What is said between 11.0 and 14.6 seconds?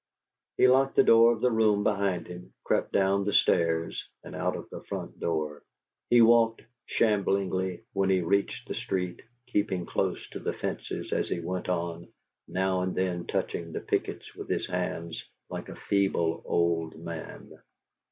as he went on, now and then touching the pickets with